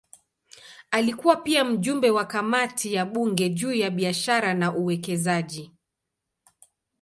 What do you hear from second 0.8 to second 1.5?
Alikuwa